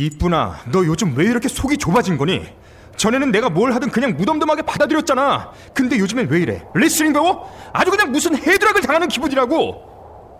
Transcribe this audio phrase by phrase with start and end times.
[0.00, 2.48] 이쁘나, 너 요즘 왜 이렇게 속이 좁아진 거니?
[2.96, 5.52] 전에는 내가 뭘 하든 그냥 무덤덤하게 받아들였잖아.
[5.74, 6.64] 근데 요즘엔 왜 이래?
[6.74, 7.50] 레슬링 배워?
[7.74, 9.90] 아주 그냥 무슨 헤드락을 당하는 기분이라고.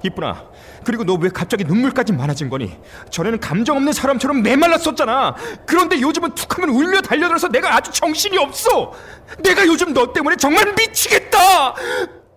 [0.03, 0.45] 이쁘나,
[0.83, 2.75] 그리고 너 왜 갑자기 눈물까지 많아진 거니?
[3.11, 5.37] 전에는 감정 없는 사람처럼 메말랐었잖아.
[5.67, 8.93] 그런데 요즘은 툭하면 울며 달려들어서 내가 아주 정신이 없어.
[9.43, 11.75] 내가 요즘 너 때문에 정말 미치겠다.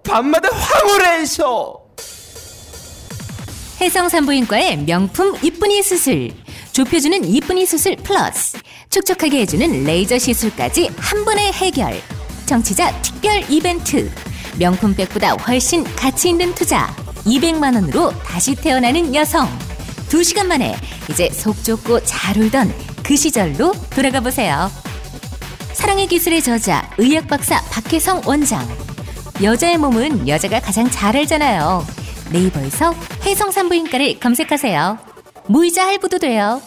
[0.04, 1.80] 밤마다 황홀해서.
[3.80, 6.43] 해성산부인과의 명품 이쁜이 수술.
[6.74, 8.58] 좁혀주는 이쁜이 수술 플러스.
[8.90, 12.02] 촉촉하게 해주는 레이저 시술까지 한 번에 해결.
[12.48, 14.12] 정치자 특별 이벤트.
[14.58, 16.94] 명품백보다 훨씬 가치 있는 투자.
[17.26, 19.48] 200만 원으로 다시 태어나는 여성.
[20.10, 20.76] 2시간 만에
[21.12, 24.72] 이제 속 좁고 잘 울던 그 시절로 돌아가 보세요.
[25.74, 28.68] 사랑의 기술의 저자 의학 박사 박혜성 원장.
[29.44, 31.86] 여자의 몸은 여자가 가장 잘 알잖아요.
[32.32, 32.96] 네이버에서
[33.26, 35.13] 혜성 산부인과를 검색하세요.
[35.48, 36.62] 무이자 할부도 돼요.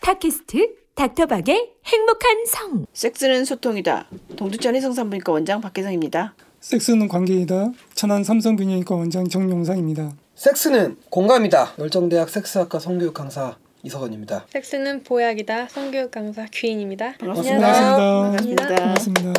[0.00, 2.86] 팟캐스트 닥터박의 행복한 성.
[2.92, 4.06] 섹스는 소통이다.
[4.36, 6.34] 동두천 해성산부인과 원장 박혜성입니다.
[6.60, 7.72] 섹스는 관계이다.
[7.94, 10.12] 천안 삼성균형외과 원장 정용상입니다.
[10.34, 11.74] 섹스는 공감이다.
[11.78, 14.46] 열정대학 섹스학과 성교육 강사 이석원입니다.
[14.48, 15.68] 섹스는 보약이다.
[15.68, 17.14] 성교육 강사 귀인입니다.
[17.18, 17.58] 반갑습니다.
[17.60, 17.96] 반갑습니다.
[17.96, 18.66] 반갑습니다.
[18.76, 19.32] 반갑습니다.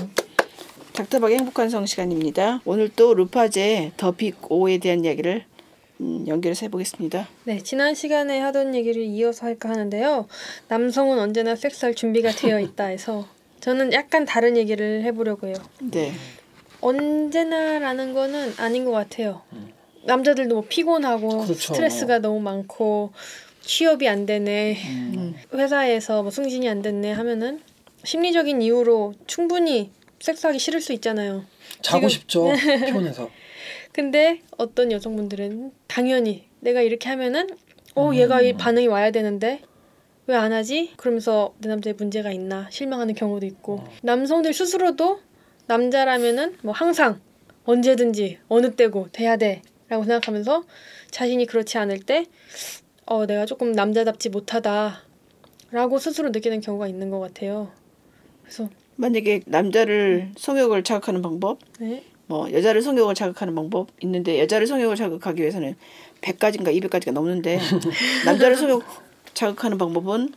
[0.93, 2.61] 닥터박의 행복한 성 시간입니다.
[2.63, 5.45] 오늘 또 루파제 더빅 5에 대한 이야기를
[6.01, 7.27] 음, 연결해서 해보겠습니다.
[7.45, 10.27] 네, 지난 시간에 하던 얘기를 이어서 할까 하는데요.
[10.67, 13.27] 남성은 언제나 섹스할 준비가 되어 있다 해서
[13.61, 15.55] 저는 약간 다른 얘기를 해보려고 해요.
[15.81, 16.11] 네.
[16.81, 19.41] 언제나라는 거는 아닌 것 같아요.
[20.03, 21.73] 남자들도 뭐 피곤하고 그렇죠.
[21.73, 23.11] 스트레스가 너무 많고
[23.61, 24.77] 취업이 안 되네,
[25.53, 27.61] 회사에서 뭐 승진이 안 됐네 하면은
[28.03, 31.45] 심리적인 이유로 충분히 섹스하기 싫을 수 있잖아요.
[31.81, 32.51] 자고 지금- 싶죠.
[32.85, 33.29] 피곤해서.
[33.95, 37.47] 근데 어떤 여성분들은 당연히 내가 이렇게 하면은
[37.95, 39.61] 어 얘가 이 반응이 와야 되는데
[40.27, 40.91] 왜 안 하지?
[40.97, 45.19] 그러면서 내 남자에 문제가 있나 실망하는 경우도 있고 남성들 스스로도
[45.67, 47.21] 남자라면은 뭐 항상
[47.63, 50.63] 언제든지 어느 때고 돼야 돼라고 생각하면서
[51.11, 52.25] 자신이 그렇지 않을 때
[53.07, 57.71] 어 내가 조금 남자답지 못하다라고 스스로 느끼는 경우가 있는 것 같아요.
[58.41, 62.03] 그래서 만약에 남자를 성욕을 자극하는 방법, 네.
[62.27, 65.75] 뭐 여자를 성욕을 자극하는 방법 있는데 여자를 성욕을 자극하기 위해서는
[66.21, 67.59] 100가지인가 200가지가 넘는데
[68.25, 68.83] 남자를 성욕
[69.33, 70.29] 자극하는 방법은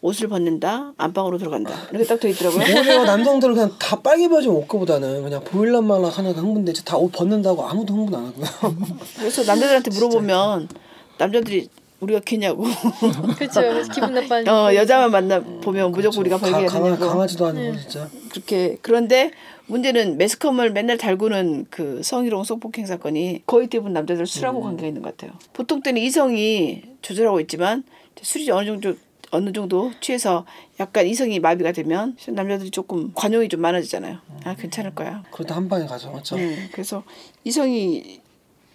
[0.00, 2.60] 옷을 벗는다, 안방으로 들어간다 이렇게 딱 돼 있더라고요.
[2.62, 6.74] 오히려 남성들은 그냥 다 빨개 봐진 옷거보다는 그냥 보일란 말라 하나가 흥분돼.
[6.84, 8.76] 다옷 벗는다고 아무도 흥분 안 하고요.
[9.16, 10.68] 그래서 남자들한테 물어보면
[11.16, 11.68] 남자들이
[12.04, 12.64] 우리가 개냐고.
[13.36, 13.60] 그렇죠.
[13.92, 17.06] 기분 나빠지고 어 여자만 만나 보면 무조건 우리가 가, 벌게 되냐고.
[17.06, 18.08] 강하지도 않고 진짜.
[18.30, 19.30] 그렇게 그런데
[19.66, 25.16] 문제는 매스컴을 맨날 달구는 그 성희롱 성폭행 사건이 거의 대부분 남자들 술하고 관계가 있는 것
[25.16, 25.36] 같아요.
[25.52, 27.84] 보통 때는 이성이 조절하고 있지만
[28.20, 28.94] 술이 어느 정도
[29.30, 30.46] 어느 정도 취해서
[30.78, 34.18] 약간 이성이 마비가 되면 남자들이 조금 관용이 좀 많아지잖아요.
[34.44, 35.24] 아 괜찮을 거야.
[35.32, 36.10] 그러다 한 방에 가죠.
[36.12, 36.36] 맞죠?
[36.36, 37.02] 네, 그래서
[37.42, 38.20] 이성이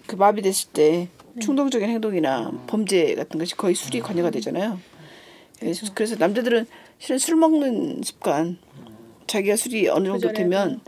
[0.09, 1.07] 그 마비됐을 때
[1.39, 4.79] 충동적인 행동이나 범죄 같은 것이 거의 술이 관여가 되잖아요.
[5.59, 6.65] 그래서, 그래서 남자들은
[6.97, 8.57] 실은 술 먹는 습관,
[9.27, 10.81] 자기가 술이 어느 정도 되면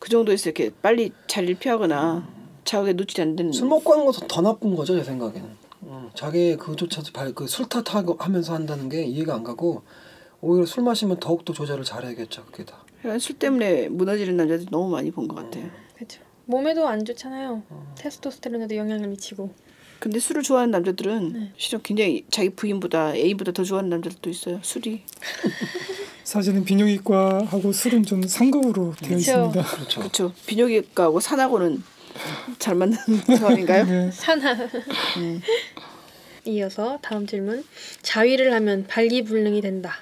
[0.00, 2.26] 그 정도에서 이렇게 빨리 자리를 피하거나
[2.64, 5.48] 자극에 노출이 안 되는 술 먹고 하는 것도 더 나쁜 거죠, 제 생각에는.
[5.84, 9.82] 음, 자기 그조차도 발, 그 술 탓하고 하면서 한다는 게 이해가 안 가고
[10.40, 12.82] 오히려 술 마시면 더욱더 조절을 잘해야겠죠, 그게 다.
[12.98, 15.70] 그러니까 술 때문에 무너지는 남자들 너무 많이 본 것 같아요.
[15.94, 16.20] 그렇죠.
[16.46, 17.62] 몸에도 안 좋잖아요.
[17.96, 19.50] 테스토스테론에도 영향을 미치고.
[19.98, 21.52] 근데 술을 좋아하는 남자들은 네.
[21.56, 24.58] 실은 굉장히 자기 부인보다 애인보다 더 좋아하는 남자들도 있어요.
[24.62, 25.02] 술이.
[26.24, 29.18] 사실은 비뇨기과하고 술은 좀 상급으로 되어 그쵸.
[29.18, 29.62] 있습니다.
[29.62, 30.00] 그렇죠.
[30.00, 30.32] 그렇죠.
[30.46, 31.82] 비뇨기과하고 산하고는
[32.58, 32.96] 잘 맞는
[33.38, 33.84] 상황인가요?
[33.86, 34.10] 네.
[34.10, 34.56] 산하.
[36.46, 37.64] 이어서 다음 질문.
[38.02, 39.94] 자위를 하면 발기불능이 된다.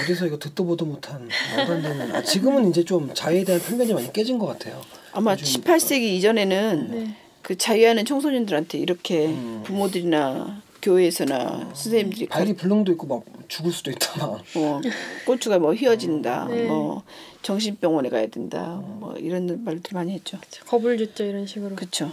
[0.00, 2.14] 어디서 이거 듣도 보도 못한 말도 안 되는.
[2.14, 4.80] 아, 지금은 이제 좀 자유에 대한 편견이 많이 깨진 것 같아요.
[5.14, 7.16] 아마 요즘- 18세기 이전에는 네.
[7.42, 9.62] 그 자유하는 청소년들한테 이렇게 음.
[9.64, 14.44] 부모들이나 교회에서나 선생님들이 가, 발기 불능도 있고 막 죽을 수도 있다 막.
[14.54, 14.80] 뭐
[15.26, 16.64] 고추가 뭐 휘어진다, 네.
[16.64, 17.02] 뭐
[17.42, 20.38] 정신병원에 가야 된다, 뭐 이런 말들 많이 했죠.
[20.66, 21.76] 겁을 줬죠 이런 식으로.
[21.76, 22.10] 그렇죠.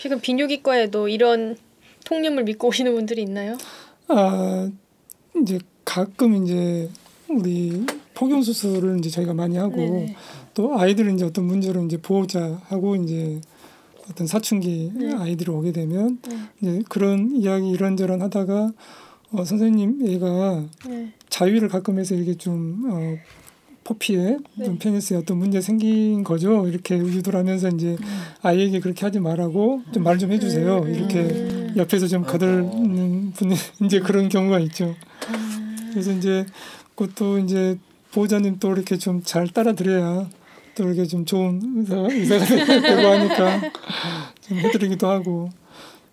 [0.00, 1.56] 지금 비뇨기과에도 이런
[2.04, 3.56] 통념을 믿고 오시는 분들이 있나요?
[4.08, 4.68] 아
[5.40, 6.88] 이제 가끔 이제
[7.28, 7.84] 우리
[8.14, 10.16] 폭염 수술을 이제 저희가 많이 하고 네네.
[10.54, 13.40] 또 아이들은 이제 어떤 문제로 이제 보호자하고 이제
[14.10, 15.12] 어떤 사춘기 네.
[15.14, 16.38] 아이들이 오게 되면 네.
[16.60, 18.72] 이제 그런 이야기 이런저런 하다가
[19.32, 21.12] 어, 선생님 얘가 네.
[21.30, 23.16] 자위를 가끔 해서 이게 좀 어,
[23.84, 24.64] 포피에 네.
[24.64, 26.68] 좀 페니스에 어떤 문제 생긴 거죠.
[26.68, 27.96] 이렇게 유도를 하면서 이제
[28.42, 30.78] 아이에게 그렇게 하지 말라고 좀 말좀 해주세요.
[30.80, 30.94] 음.
[30.94, 31.74] 이렇게 음.
[31.76, 34.94] 옆에서 좀 거들는 분이 이제 그런 경우가 있죠.
[35.90, 36.44] 그래서 이제
[36.94, 37.78] 그것도 이제
[38.12, 40.28] 보호자님 또 이렇게 좀 잘 따라드려야
[40.74, 43.60] 또 이렇게 좀 좋은 의사, 의사가 되고 하니까
[44.40, 45.50] 좀 해드리기도 하고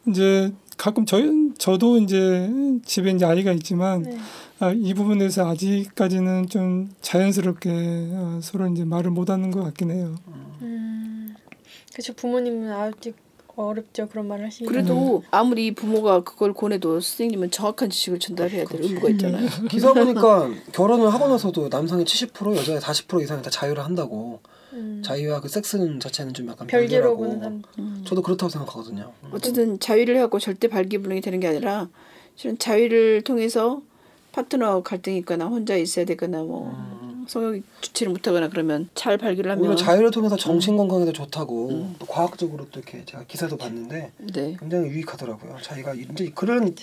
[0.08, 2.50] 이제 가끔 저희 저도 이제
[2.86, 4.18] 집에 이제 아이가 있지만 네.
[4.60, 7.70] 아, 이 부분에서 아직까지는 좀 자연스럽게
[8.14, 10.16] 어, 서로 이제 말을 못하는 것 같긴 해요.
[10.62, 11.34] 음,
[11.94, 12.14] 그렇죠.
[12.14, 13.16] 부모님은 아직
[13.68, 14.08] 어렵죠.
[14.08, 14.66] 그런 말을 하시기.
[14.66, 19.48] 그래도 아무리 부모가 그걸 권해도 선생님은 정확한 지식을 전달해야 될 의무가 있잖아요.
[19.70, 24.40] 기사 보니까 결혼을 하고 나서도 남성의 70% 여자의 40% 이상이 다 자유를 한다고.
[24.74, 27.18] 음, 자유와 그 섹스는 자체는 좀 약간 별개로.
[27.18, 27.64] 보는 사람.
[28.06, 29.12] 저도 그렇다고 생각하거든요.
[29.32, 31.90] 어쨌든 자위를 해갖고 절대 발기불능이 되는 게 아니라
[32.36, 33.82] 실은 자위를 통해서
[34.32, 36.72] 파트너 갈등이 있거나 혼자 있어야 되거나 뭐
[37.30, 42.66] 성욕 주체를 못하거나 그러면 잘 발기를 하면 오히려 자유를 통해서 정신 건강에도 좋다고 또 과학적으로
[42.72, 44.58] 또 이렇게 제가 기사도 봤는데 네.
[44.60, 45.58] 굉장히 유익하더라고요.
[45.62, 46.74] 자기가 이제 그런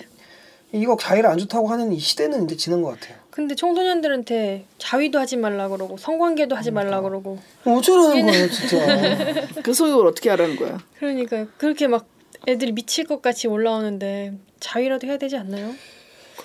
[0.72, 3.18] 이거 자유를 안 좋다고 하는 이 시대는 이제 지난 것 같아요.
[3.30, 9.56] 근데 청소년들한테 자위도 하지 말라 그러고 성관계도 하지 말라 그러고 어쩌라는 거예요, 진짜.
[9.62, 10.78] 그 성욕을 어떻게 하라는 거야?
[10.98, 12.06] 그러니까 그렇게 막
[12.46, 15.72] 애들이 미칠 것 같이 올라오는데 자위라도 해야 되지 않나요?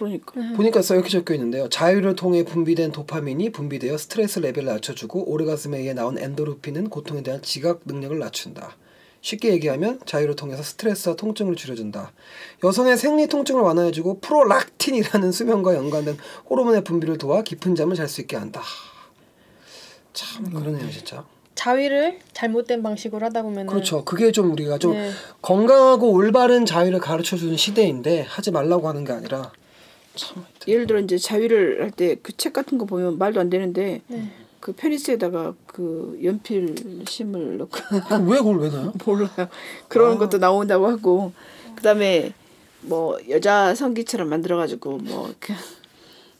[0.01, 1.69] 그러니까 보니까 써 이렇게 적혀 있는데요.
[1.69, 7.81] 자유를 통해 분비된 도파민이 분비되어 스트레스 레벨을 낮춰주고 오르가즘에 의해 나온 엔도르핀은 고통에 대한 지각
[7.85, 8.75] 능력을 낮춘다.
[9.21, 12.11] 쉽게 얘기하면 자유를 통해서 스트레스와 통증을 줄여준다.
[12.63, 16.17] 여성의 생리 통증을 완화해주고 프로락틴이라는 수면과 연관된
[16.49, 18.61] 호르몬의 분비를 도와 깊은 잠을 잘 수 있게 한다.
[20.13, 21.23] 참 그러네요, 진짜.
[21.53, 24.03] 자위를 잘못된 방식으로 하다 보면은 그렇죠.
[24.03, 25.11] 그게 좀 우리가 좀 네.
[25.43, 29.51] 건강하고 올바른 자유를 가르쳐 주는 시대인데 하지 말라고 하는 게 아니라
[30.15, 34.01] 참 예를 들어 이제 자위를 할 때 그 책 같은 거 보면 말도 안 되는데
[34.07, 34.31] 네.
[34.59, 36.75] 그 페니스에다가 그 연필
[37.07, 37.77] 심을 넣고
[38.27, 38.93] 왜 그걸 왜 넣어요?
[39.05, 39.29] 몰라요.
[39.87, 40.17] 그런 아.
[40.17, 41.31] 것도 나온다고 하고
[41.75, 42.33] 그다음에
[42.81, 45.53] 뭐 여자 성기처럼 만들어 가지고 뭐그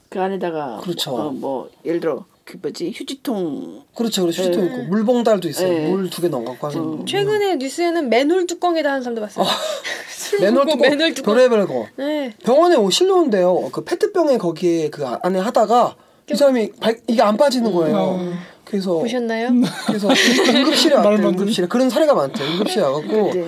[0.09, 1.15] 그 안에다가 그렇죠.
[1.15, 4.23] 어, 뭐 예를 들어 그 뭐지 휴지통 그렇죠.
[4.23, 4.41] 그렇죠.
[4.43, 4.71] 휴지통 네.
[4.73, 5.69] 있고 물봉달도 있어요.
[5.69, 5.89] 네.
[5.89, 6.79] 물두 개 넣어갖고 하는.
[6.81, 7.05] 어.
[7.07, 9.45] 최근에 뉴스에는 맨홀 뚜껑에다 하는 사람도 봤어요.
[10.13, 11.33] 술 맨홀 뚜껑, 맨홀 뚜껑.
[11.33, 11.87] 별의별 거.
[11.95, 12.33] 네.
[12.43, 13.69] 병원에 오 실려온대요.
[13.71, 15.95] 그 페트병에 거기에 그 안에 하다가
[16.29, 17.97] 이 사람이 발, 이게 안 빠지는 거예요.
[17.97, 18.33] 어.
[18.65, 19.49] 그래서 보셨나요?
[19.87, 20.09] 그래서
[20.53, 21.23] 응급실에 왔대.
[21.23, 22.43] 응급실에 그런 사례가 많대.
[22.43, 23.47] 응급실에 와갖고 네.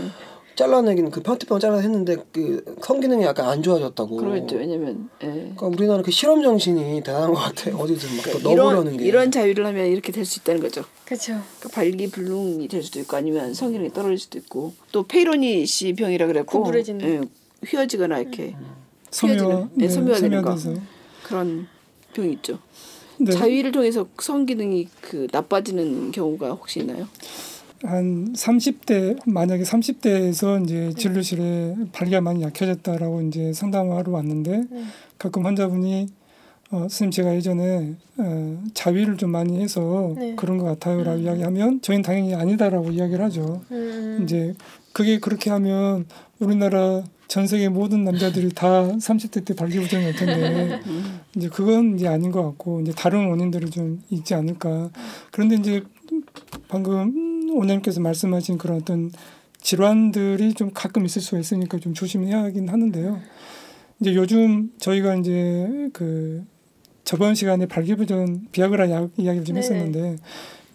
[0.55, 4.17] 잘라내긴 그 페트병 잘라 했는데 그 성기능이 약간 안 좋아졌다고.
[4.17, 4.57] 그러겠죠.
[4.57, 5.27] 왜냐면 예.
[5.27, 7.75] 그러니까 우리나라 그 실험 정신이 대단한 것 같아.
[7.75, 9.05] 어디든 막또 그러니까 넣어보려는 이런 게.
[9.05, 10.83] 이런 자유를 하면 이렇게 될 수 있다는 거죠.
[11.05, 11.41] 그렇죠.
[11.59, 16.59] 그러니까 발기불능이 될 수도 있고 아니면 성기능이 떨어질 수도 있고 또 페이로니 씨 병이라 그랬고
[16.59, 17.01] 구부러지는.
[17.07, 17.21] 예,
[17.67, 18.55] 휘어지거나 이렇게
[19.11, 20.55] 섬유화, 휘어지는, 네, 섬유화 되는 거.
[21.23, 21.67] 그런
[22.13, 22.59] 병이 있죠.
[23.17, 23.31] 네.
[23.31, 27.07] 자위를 통해서 성기능이 그 나빠지는 경우가 혹시 있나요?
[27.83, 34.83] 한 30대 만약에 30대에서 이제 진료실에 발기가 많이 약해졌다라고 이제 상담하러 왔는데 네.
[35.17, 36.07] 가끔 환자분이
[36.71, 40.33] 어, 선생님 제가 예전에 어, 자위를 좀 많이 해서 네.
[40.35, 43.61] 그런 것 같아요라고 이야기하면 저희는 당연히 아니다라고 이야기를 하죠.
[43.71, 44.55] 음, 이제
[44.93, 46.05] 그게 그렇게 하면
[46.39, 50.79] 우리나라 전 세계 모든 남자들이 다 30대 때 발기부전이 올 텐데
[51.35, 54.89] 이제 그건 이제 아닌 것 같고 이제 다른 원인들이 좀 있지 않을까.
[55.31, 55.83] 그런데 이제
[56.67, 59.11] 방금 원장님께서 말씀하신 그런 어떤
[59.61, 63.19] 질환들이 좀 가끔 있을 수가 있으니까 좀 조심해야 하긴 하는데요.
[63.99, 66.43] 이제 요즘 저희가 이제 그
[67.03, 69.65] 저번 시간에 발기부전 비아그라 약 이야기를 좀 네네.
[69.65, 70.15] 했었는데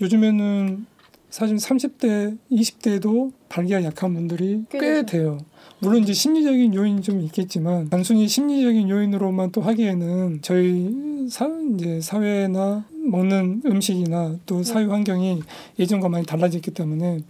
[0.01, 0.87] 요즘에는
[1.31, 5.05] 사실 30대, 20대도 발기가 약한 분들이 꽤.
[5.05, 5.39] 돼요.
[5.81, 12.85] 물론 이제 심리적인 요인이 좀 있겠지만 단순히 심리적인 요인으로만 또 하기에는 저희 사 이제 사회나
[12.91, 15.43] 먹는 음식이나 또 사회 환경이
[15.79, 17.21] 예전과 많이 달라졌기 때문에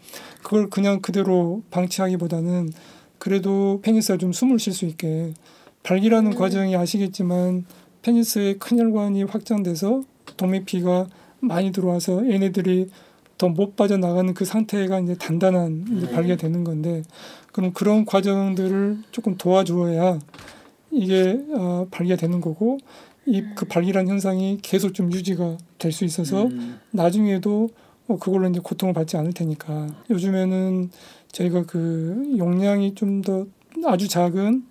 [0.42, 2.70] 그걸 그냥 그대로 방치하기보다는
[3.18, 5.34] 그래도 페니스가 좀 숨을 쉴 수 있게
[5.82, 7.64] 발기라는 과정이 아시겠지만
[8.02, 10.02] 페니스의 큰 혈관이 확장돼서
[10.36, 11.06] 도미피가
[11.40, 12.90] 많이 들어와서 얘네들이
[13.38, 17.02] 더 못 빠져나가는 그 상태가 이제 단단한 이제 발기가 되는 건데
[17.52, 20.18] 그럼 그런 과정들을 조금 도와주어야
[20.90, 22.78] 이게 어, 발기가 되는 거고
[23.30, 26.78] 이 그 발기란 현상이 계속 좀 유지가 될 수 있어서 음.
[26.90, 27.68] 나중에도
[28.08, 30.90] 어, 그걸로 이제 고통을 받지 않을 테니까 요즘에는
[31.32, 33.46] 저희가 그 용량이 좀 더
[33.84, 34.64] 아주 작은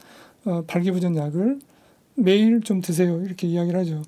[0.46, 1.60] 어, 발기부전 약을
[2.16, 4.02] 매일 좀 드세요 이렇게 이야기를 하죠.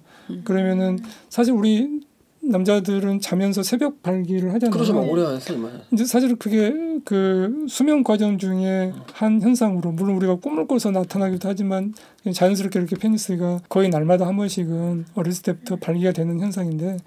[0.44, 2.01] 그러면은 사실 우리
[2.50, 4.72] 남자들은 자면서 새벽 발기를 하잖아요.
[4.72, 4.94] 그러죠.
[4.94, 5.58] 막 오래 안 했어요.
[5.58, 5.72] 막.
[5.91, 6.74] 이제 사실 그게
[7.06, 12.96] 그 수면 과정 중에 한 현상으로 물론 우리가 꿈을 꿔서 나타나기도 하지만 그냥 자연스럽게 이렇게
[12.96, 16.98] 페니스가 거의 날마다 한 번씩은 어렸을 때부터 발기가 되는 현상인데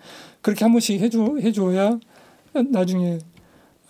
[0.40, 1.98] 그렇게 한 번씩 해줘 해줘야
[2.70, 3.18] 나중에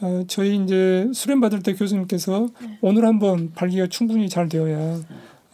[0.00, 2.48] 어, 저희 이제 수련 받을 때 교수님께서
[2.80, 5.00] 오늘 한번 발기가 충분히 잘 되어야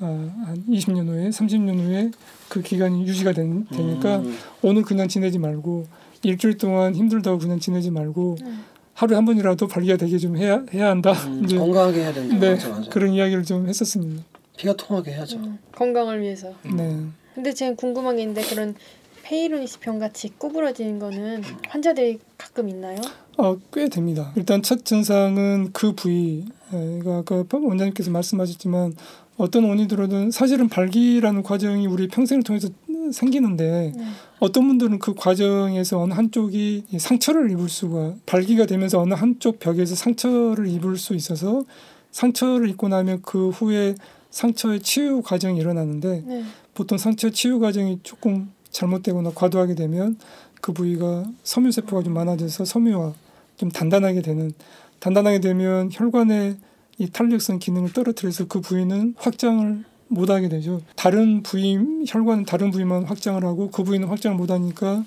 [0.00, 2.10] 아, 한 20년 후에 30년 후에
[2.48, 4.36] 그 기간이 유지가 된, 되니까 음.
[4.62, 5.86] 오늘 그냥 지내지 말고
[6.22, 8.64] 일주일 동안 힘들다고 그냥 지내지 말고 음.
[8.94, 11.12] 하루에 한 번이라도 발기가 되게 좀 해야 해야 한다.
[11.12, 12.36] 음, 이제 건강하게 해야 된다.
[12.38, 12.90] 네 맞아, 맞아.
[12.90, 14.24] 그런 이야기를 좀 했었습니다.
[14.56, 15.36] 피가 통하게 해야죠.
[15.38, 16.52] 음, 건강을 위해서.
[16.64, 16.96] 네.
[17.34, 18.74] 근데 제가 궁금한 게 있는데 그런
[19.22, 22.98] 페이로니스 병 같이 구부러지는 거는 환자들이 가끔 있나요?
[23.36, 24.32] 어, 꽤 됩니다.
[24.36, 28.94] 일단 첫 증상은 그 부위, 에, 가 아까 원장님께서 말씀하셨지만
[29.38, 32.68] 어떤 원인으로든 사실은 발기라는 과정이 우리 평생을 통해서
[33.12, 34.04] 생기는데 네.
[34.40, 40.66] 어떤 분들은 그 과정에서 어느 한쪽이 상처를 입을 수가 발기가 되면서 어느 한쪽 벽에서 상처를
[40.66, 41.64] 입을 수 있어서
[42.10, 43.94] 상처를 입고 나면 그 후에
[44.30, 46.44] 상처의 치유 과정이 일어나는데 네.
[46.74, 50.18] 보통 상처 치유 과정이 조금 잘못되거나 과도하게 되면
[50.60, 53.14] 그 부위가 섬유 세포가 좀 많아져서 섬유화
[53.56, 54.52] 좀 단단하게 되는
[54.98, 56.56] 단단하게 되면 혈관의
[56.98, 60.80] 이 탄력성 기능을 떨어뜨려서 그 부위는 확장을 못하게 되죠.
[60.96, 65.04] 다른 부위 혈관은 다른 부위만 확장을 하고 그 부위는 확장을 못하니까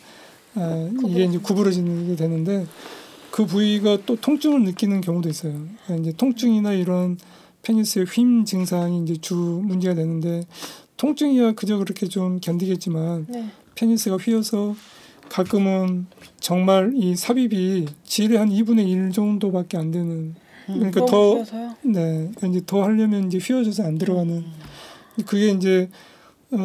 [0.56, 2.66] 아, 이게 이제 구부러지는 게 되는데
[3.32, 5.54] 그 부위가 또 통증을 느끼는 경우도 있어요.
[5.86, 7.18] 그러니까 이제 통증이나 이런
[7.64, 10.44] 페니스의 휨 증상이 이제 주 문제가 되는데
[10.98, 13.50] 통증이야 그저 그렇게 좀 견디겠지만 네.
[13.76, 14.76] 페니스가 휘어서
[15.30, 16.08] 가끔은
[16.40, 20.36] 정말 이 삽입이 질의 한 2분의 1 정도밖에 안 되는
[20.74, 21.44] 그러니까 더?
[21.84, 24.44] 네, 이제 더 하려면 이제 휘어져서 안 들어가는
[25.26, 25.90] 그게 이제
[26.52, 26.58] 어,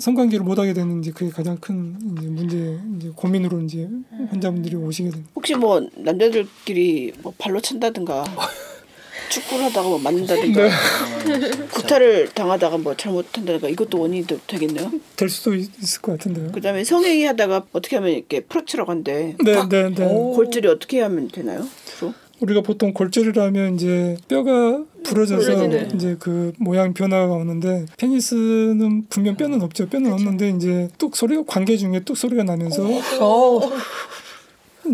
[0.00, 3.88] 성관계를 못 하게 되는 이제 그게 가장 큰 이제 문제 이제 고민으로 이제
[4.30, 5.30] 환자분들이 오시게 됩니다.
[5.34, 8.24] 혹시 뭐 남자들끼리 뭐 발로 찬다든가
[9.30, 10.70] 축구를 하다가 뭐 맞는다든가 네.
[11.74, 14.90] 구타를 당하다가 뭐 잘못한다든가 이것도 원인이 되- 되겠네요.
[15.16, 16.52] 될 수도 있, 을 것 같은데요.
[16.52, 19.36] 그다음에 성행위 하다가 어떻게 하면 이렇게 프랙처라고 한대.
[19.44, 20.04] 네, 네, 네.
[20.06, 21.66] 골절이 어떻게 하면 되나요?
[21.98, 22.14] 주로?
[22.40, 25.88] 우리가 보통 골절이라면 이제 뼈가 부러져서 부러지네.
[25.94, 29.88] 이제 그 모양 변화가 오는데 페니스는 분명 뼈는 없죠.
[29.88, 32.86] 뼈는 없는데 이제 뚝 소리가 관계 중에 뚝 소리가 나면서
[33.20, 33.60] 어.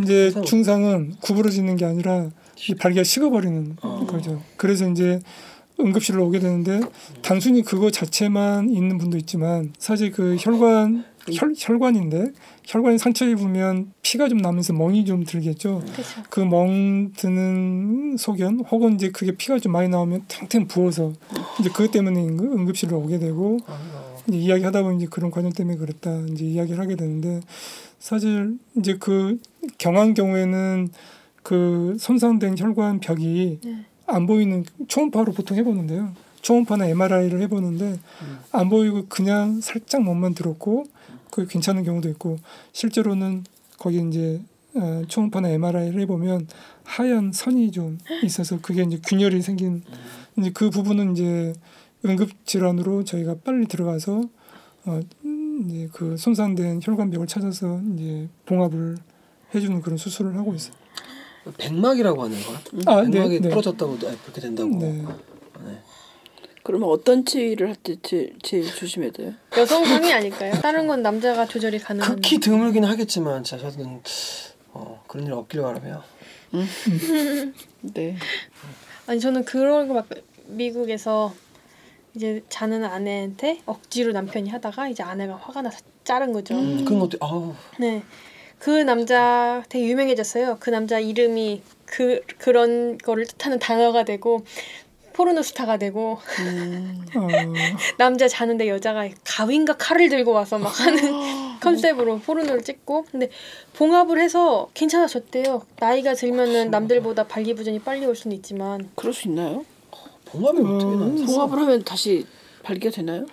[0.02, 2.30] 이제 중상은 구부러지는 게 아니라
[2.68, 4.42] 이 발기가 식어버리는 거죠.
[4.56, 5.20] 그래서 이제
[5.78, 6.80] 응급실로 오게 되는데
[7.22, 12.32] 단순히 그거 자체만 있는 분도 있지만 사실 그 혈관 혈, 혈관인데
[12.66, 15.83] 혈관이 상처 입으면 피가 좀 나면서 멍이 좀 들겠죠.
[15.92, 16.23] 그렇죠.
[16.30, 21.12] 그 멍 드는 소견 혹은 이제 그게 피가 좀 많이 나오면 탱탱 부어서
[21.61, 23.59] 이제 그것 때문에 응급- 응급실로 오게 되고
[24.28, 27.40] 이제 이야기하다 보면 이제 그런 과정 때문에 그랬다 이제 이야기를 하게 되는데
[27.99, 29.38] 사실 이제 그
[29.78, 30.88] 경한 경우에는
[31.42, 33.85] 그 손상된 혈관 벽이 네.
[34.06, 36.12] 안 보이는 초음파로 보통 해보는데요.
[36.40, 37.99] 초음파나 MRI를 해보는데
[38.52, 40.85] 안 보이고 그냥 살짝 몸만 들었고
[41.35, 42.38] 그 괜찮은 경우도 있고
[42.73, 43.43] 실제로는
[43.76, 44.41] 거기 이제
[44.76, 46.47] 어, 초음파나 MRI를 해보면
[46.85, 49.83] 하얀 선이 좀 있어서 그게 이제 균열이 생긴
[50.38, 51.53] 이제 그 부분은 이제
[52.05, 54.23] 응급 질환으로 저희가 빨리 들어가서
[54.85, 58.97] 어, 음, 이제 그 손상된 혈관벽을 찾아서 이제 봉합을
[59.57, 60.76] 해주는 그런 수술을 하고 있어요.
[61.59, 62.61] 백막이라고 하는 거야?
[62.87, 63.49] 아, 네, 백막이 네.
[63.49, 64.71] 부러졌다고 아, 그렇게 된다고.
[64.79, 65.05] 네.
[66.64, 67.97] 그러면 어떤 치의를 할 때
[68.42, 69.35] 제일, 조심해야 돼요?
[69.56, 70.52] 여성상이 아닐까요?
[70.62, 72.16] 다른 건 남자가 조절이 가능한.
[72.16, 74.00] 극히 드물긴 하겠지만 진짜 저는
[74.73, 76.02] 어, 그런 일 없길 바라며.
[77.94, 78.16] 네.
[79.06, 80.09] 아니 저는 그런 거 막
[80.47, 81.35] 미국에서
[82.14, 86.54] 이제 자는 아내한테 억지로 남편이 하다가 이제 아내가 화가 나서 자른 거죠.
[86.54, 88.02] 음, 그런 것도 아우 네.
[88.59, 90.56] 그 남자 되게 유명해졌어요.
[90.61, 94.44] 그 남자 이름이 그 그런 거를 뜻하는 단어가 되고
[95.14, 96.18] 포르노 스타가 되고
[97.16, 97.28] 어,
[97.97, 103.30] 남자 자는데 여자가 가위인가 칼을 들고 와서 막 하는 컨셉으로 포르노를 찍고 근데
[103.75, 105.62] 봉합을 해서 괜찮아졌대요.
[105.78, 109.64] 나이가 들면은 남들보다 발기부전이 빨리 올 수는 있지만 그럴 수 있나요?
[110.26, 111.16] 봉합이 어떻게 음.
[111.16, 111.26] 나?
[111.26, 112.26] 봉합을 하면 다시
[112.64, 113.25] 발기가 되나요?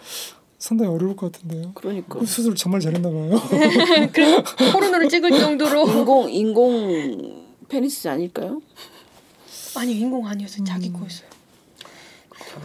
[0.60, 1.72] 상당히 어려울 것 같은데요.
[1.74, 3.42] 그러니까 그 수술 정말 잘했나 봐요.
[4.14, 8.62] 그 포르노를 찍을 정도로 인공 인공 페니스 아닐까요?
[9.76, 10.64] 아니 인공 아니었어요.
[10.64, 11.41] 자기 거였어요.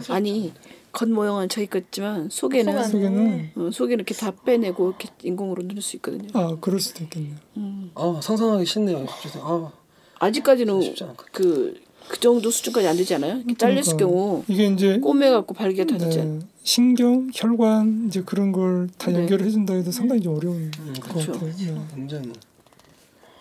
[0.09, 0.53] 아니
[0.91, 2.91] 겉 모양은 저희 같지만 속에는 속.
[2.91, 6.27] 속에는 어, 속에는 이렇게 다 빼내고 이렇게 인공으로 누를 수 있거든요.
[6.33, 7.35] 아 그럴 수도 있겠네요.
[7.57, 7.91] 음.
[7.95, 9.05] 아 상상하기 싫네요.
[9.41, 9.71] 아
[10.19, 11.15] 아직까지는 않거든.
[11.31, 13.37] 그, 그 정도 수준까지 안 되지 않아요?
[13.37, 16.39] 이렇게 잘렸을 그러니까 경우 이게 이제 꼬매갖고 발기가 다 되지 않아요?
[16.39, 19.19] 네, 신경, 혈관 이제 그런 걸다 네.
[19.19, 21.33] 연결을 해준다 해도 상당히 좀 어려운 음, 것 그렇죠.
[21.33, 21.53] 같아요.
[21.55, 21.81] 네.
[21.93, 22.33] 굉장히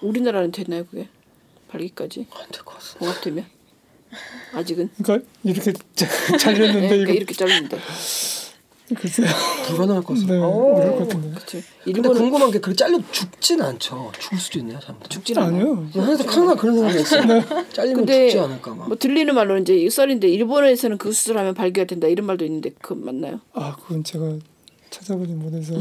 [0.03, 1.09] 우리나라는 됐나요 그게?
[1.69, 2.99] 발기까지 안될 것 같습니다.
[2.99, 3.55] 봉합되면?
[4.54, 4.90] 아직은?
[5.02, 5.73] 그러니까 이렇게
[6.38, 7.78] 잘렸는데 네, 그러니까 이거 이렇게 잘렸는데
[8.94, 9.26] 글쎄요.
[9.66, 10.35] 불가능할 것 같습니다.
[10.35, 10.40] 네.
[10.42, 11.35] 어려울 것 같은데.
[11.40, 11.62] 그치.
[11.82, 14.12] 근데 일본은 궁금한 게 그렇게 잘려 죽진 않죠.
[14.16, 15.11] 죽을 수도 있네요, 잘못.
[15.11, 15.73] 죽진 않아요.
[15.73, 15.90] 아니요.
[15.92, 17.66] 항상 항상 그런 생각이 있어요.
[17.73, 18.85] 잘리면 근데 죽지 않을까 봐.
[18.87, 22.92] 뭐 들리는 말로는 이제 이 썰인데 일본에서는 그 수술하면 발기가 된다 이런 말도 있는데 그
[22.92, 23.40] 맞나요?
[23.54, 24.37] 아 그건 제가
[24.97, 25.75] 찾아보지 못해서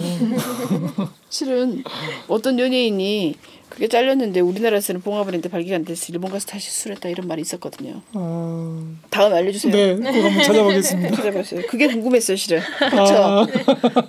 [1.29, 1.83] 실은
[2.27, 3.35] 어떤 연예인이
[3.69, 8.01] 그게 잘렸는데 우리나라에서는 봉합을 했는데 발기가 안 돼서 일본 가서 다시 수술했다 이런 말이 있었거든요.
[8.13, 9.71] 아, 다음 알려주세요.
[9.73, 11.15] 네, 꼭 한번 찾아보겠습니다.
[11.15, 11.61] 찾아봤어요.
[11.67, 12.59] 그게 궁금했어요, 실은.
[12.59, 13.47] 아, 그렇죠.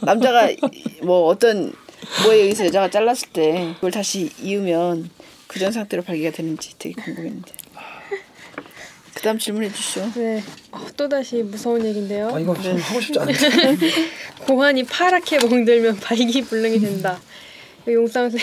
[0.02, 0.56] 남자가 이-
[1.02, 1.72] 뭐 어떤
[2.24, 5.08] 뭐에 의해서 여자가 잘랐을 때 그걸 다시 이으면
[5.46, 7.52] 그전 상태로 발기가 되는지 되게 궁금했는데.
[9.26, 10.12] 그다음 질문해 주시죠.
[10.14, 10.40] 네.
[10.70, 12.30] 어, 또다시 무서운 얘기인데요.
[12.32, 12.62] 아 이거 네.
[12.62, 13.76] 좀 하고 싶지 않은데.
[14.46, 17.18] 고환이 파랗게 멍들면 발기불능이 된다.
[17.88, 18.38] 용상 쌤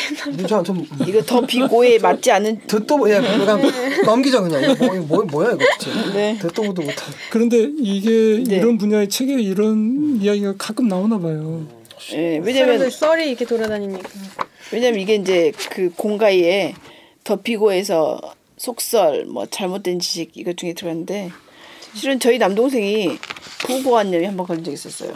[0.46, 3.62] 좀, 좀 이거 더 비고에 맞지 않은 듣도 뭐- 예, 그냥
[4.06, 4.62] 넘기자 그냥.
[4.72, 6.14] 이거 뭐, 뭐 뭐 야 이거 진짜.
[6.14, 6.38] 네.
[6.42, 6.96] 듣도 보도 못해.
[7.30, 8.58] 그런데 이게 네.
[8.58, 11.66] 이런 분야의 책에 이런 이야기가 가끔 나오나 봐요.
[12.12, 14.10] 예, 사람들 왜냐면 썰이 이렇게 돌아다니니까.
[14.74, 16.74] 왜냐면 이게 이제 그 공가에
[17.24, 18.20] 더 비고에서
[18.68, 21.32] 속설 뭐 잘못된 지식 이것 중에 들어갔는데
[21.94, 23.18] 실은 저희 남동생이
[23.68, 25.12] 부고환염이 한 번 걸린 적이 있었어요.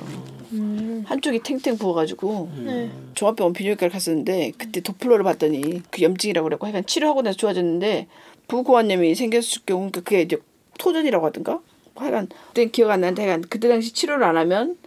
[1.05, 2.91] 한쪽이 탱탱 부어가지고 네.
[3.15, 8.07] 종합병원 비뇨기과를 갔었는데 그때 도플러를 봤더니 그 염증이라고 그랬고 하여간 치료하고 나서 좋아졌는데
[8.49, 10.37] 부고환염이 생겼을 경우 그러니까 그게 이제
[10.77, 11.61] 토전이라고 하던가
[11.95, 14.77] 하여간 그때 기억 안 나는데 하여간 그때 당시 치료를 안 하면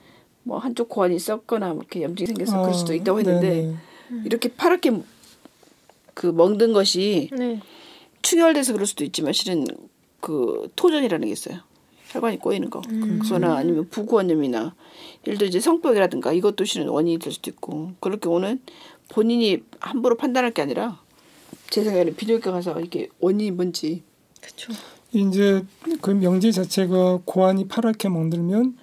[0.42, 4.22] 뭐 한쪽 고환이 썩거나 뭐 이렇게 염증이 생겨서 그럴 수도 있다고 했는데 아, 네네.
[4.26, 4.92] 이렇게 파랗게
[6.12, 7.58] 그 먹는 것이 네.
[8.22, 9.66] 충혈돼서 그럴 수도 있지만 실은
[10.20, 11.58] 그 토전이라는 게 있어요.
[12.08, 12.80] 혈관이 꼬이는 거.
[13.22, 14.74] 그거나 아니면 부구원염이나
[15.26, 18.60] 예를 들어 이제 성병이라든가 이것도 실은 원인이 될 수도 있고 그럴 경우는
[19.08, 21.00] 본인이 함부로 판단할 게 아니라
[21.70, 24.02] 제 생각에는 비뇨기과 가서 이게 원인이 뭔지
[24.40, 24.72] 그렇죠.
[25.12, 25.64] 이제
[26.00, 28.76] 그 명제 자체가 고환이 파랗게 멍들면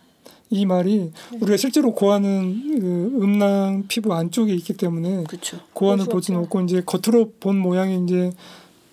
[0.50, 5.60] 이 말이 우리가 실제로 고환은 그 음낭 피부 안쪽에 있기 때문에 그렇죠.
[5.74, 6.41] 고환을 볼 보지 수 없죠.
[6.41, 8.32] 못고 이제 겉으로 본 모양이 이제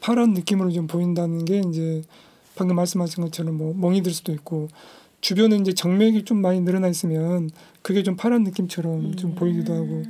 [0.04, 2.02] 파란 느낌으로 좀 보인다는 게 이제
[2.56, 4.68] 방금 말씀하신 것처럼 뭐 멍이 들 수도 있고
[5.23, 7.49] 주변에 이제 정맥이 좀 많이 늘어나 있으면
[7.80, 10.02] 그게 좀 파란 느낌처럼 좀 보이기도 하고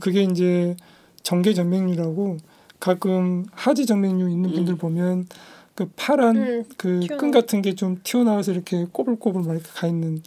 [0.00, 0.74] 그게 이제
[1.24, 2.38] 정계정맥류라고
[2.80, 5.26] 가끔 하지 정맥류 있는 분들 보면
[5.74, 7.30] 그 파란 음, 그끈 튀어나와.
[7.32, 10.22] 같은 게 좀 튀어나와서 이렇게 꼬불꼬불 막 이렇게 가 있는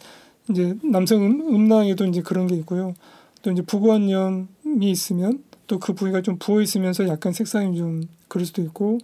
[0.48, 2.94] 이제 남성 음, 음낭에도 이제 그런 게 있고요.
[3.42, 4.46] 또 이제 부관염이
[4.82, 8.98] 있으면 또 그 부위가 좀 부어 있으면서 약간 색상이 좀 그럴 수도 있고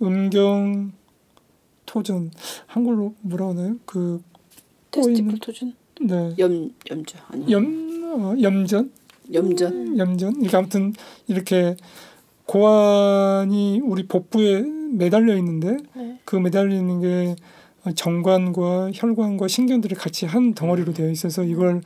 [0.00, 0.92] 음경
[1.86, 2.30] 토전
[2.66, 3.76] 한글로 뭐라 하나요?
[3.84, 4.22] 그
[4.90, 6.34] 테스티클 토전, 네.
[6.38, 8.90] 염 염자 아니 염 어, 염전
[9.32, 9.98] 염전.
[9.98, 10.92] 염전 그러니까 아무튼
[11.26, 11.76] 이렇게
[12.46, 16.18] 고환이 우리 복부에 매달려 있는데 네.
[16.24, 17.36] 그 매달려 있는 게
[17.94, 21.80] 정관과 혈관과 신경들이 같이 한 덩어리로 되어 있어서 이걸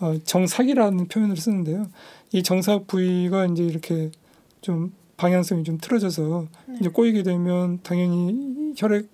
[0.00, 1.86] 어, 정삭이라는 표현을 쓰는데요.
[2.32, 4.10] 이 정삭 부위가 이제 이렇게
[4.60, 6.46] 좀 방향성이 좀 틀어져서
[6.80, 9.08] 이제 꼬이게 되면 당연히 혈액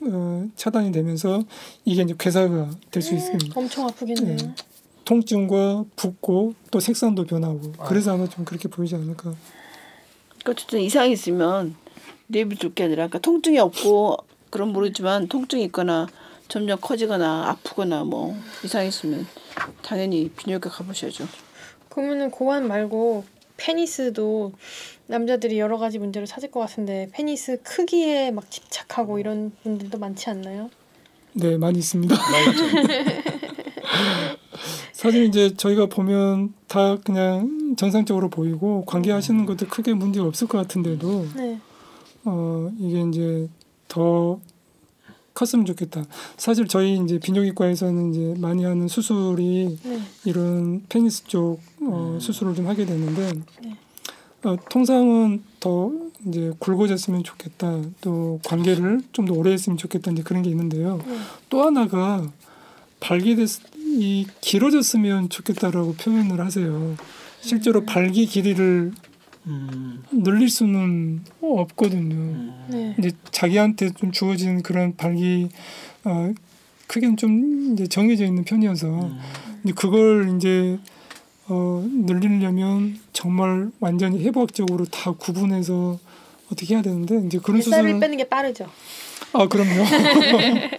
[0.00, 1.42] 어, 차단이 되면서
[1.84, 3.58] 이게 이제 괴사가 될 수 있습니다.
[3.58, 4.36] 엄청 아프겠네요.
[4.36, 4.54] 네.
[5.04, 9.22] 통증과 붓고 또 색상도 변하고 그래서 아마 좀 그렇게 보이지 않을까.
[9.22, 11.74] 그러니까 어쨌든 이상이 있으면
[12.28, 14.18] 내비둘 게 아니라 그러니까 통증이 없고
[14.50, 16.06] 그런 모르지만 통증이 있거나
[16.48, 19.26] 점점 커지거나 아프거나 뭐 이상이 있으면
[19.82, 21.26] 당연히 비뇨기과 가보셔야죠.
[21.88, 23.24] 그러면은 고환 말고
[23.58, 24.52] 페니스도
[25.06, 30.70] 남자들이 여러 가지 문제를 찾을 것 같은데 페니스 크기에 막 집착하고 이런 분들도 많지 않나요?
[31.34, 32.16] 네, 많이 있습니다.
[34.92, 41.26] 사실 이제 저희가 보면 다 그냥 정상적으로 보이고 관계하시는 것도 크게 문제가 없을 것 같은데도
[41.36, 41.60] 네.
[42.24, 43.48] 어 이게 이제
[43.86, 44.40] 더
[45.38, 46.04] 컸으면 좋겠다.
[46.36, 50.00] 사실 저희 이제 비뇨기과에서는 이제 많이 하는 수술이 네.
[50.24, 53.76] 이런 페니스 쪽 어, 수술을 좀 하게 되는데 네.
[54.42, 55.92] 어, 통상은 더
[56.26, 57.80] 이제 굵어졌으면 좋겠다.
[58.00, 60.10] 또 관계를 좀 더 오래 했으면 좋겠다.
[60.10, 60.98] 이제 그런 게 있는데요.
[61.06, 61.18] 네.
[61.48, 62.28] 또 하나가
[62.98, 66.96] 발기됐 이 길어졌으면 좋겠다라고 표현을 하세요.
[67.40, 68.92] 실제로 발기 길이를
[69.48, 70.02] 음.
[70.12, 72.52] 늘릴 수는 없거든요.
[72.68, 72.94] 네.
[72.98, 75.48] 이제 자기한테 좀 주어진 그런 발기
[76.04, 76.32] 어,
[76.86, 79.10] 크기는 좀 이제 정해져 있는 편이어서
[79.62, 80.78] 근데 그걸 이제
[81.48, 85.98] 어, 늘리려면 정말 완전히 해부학적으로 다 구분해서
[86.52, 88.66] 어떻게 해야 되는데 이제 그런 수술은 빼는 게 빠르죠.
[89.32, 89.84] 아 그럼요.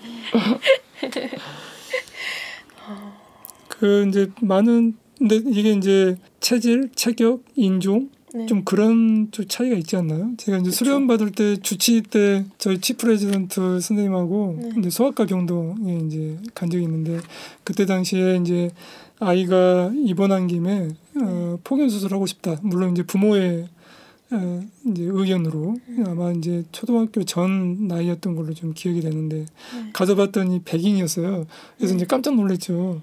[3.67, 8.45] 그 이제 많은 근데 이게 이제 체질, 체격, 인종 네.
[8.45, 10.31] 좀 그런 좀 차이가 있지 않나요?
[10.37, 14.69] 제가 이제 수련 받을 때 주치 때 저희 chief resident 선생님하고 네.
[14.77, 17.19] 이제 소아과 병동에 이제 간 적이 있는데
[17.63, 18.69] 그때 당시에 이제
[19.19, 20.89] 아이가 입원한 김에
[21.21, 22.57] 어, 폭염 수술하고 싶다.
[22.61, 23.67] 물론 이제 부모의
[24.31, 29.45] 어, 이제 의견으로 아마 이제 초등학교 전 나이였던 걸로 좀 기억이 되는데
[29.91, 31.47] 가서 봤더니 백인이었어요.
[31.77, 33.01] 그래서 이제 깜짝 놀랐죠.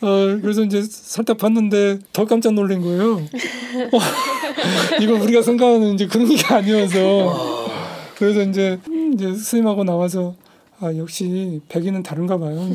[0.00, 3.14] 어, 그래서 이제 살짝 봤는데 더 깜짝 놀란 거예요.
[3.14, 3.20] 어,
[5.02, 7.68] 이거 우리가 생각하는 이제 그런 게 아니어서
[8.16, 8.78] 그래서 이제
[9.14, 10.34] 이제 선생님하고 나와서
[10.80, 12.70] 아 역시 백인은 다른가 봐요.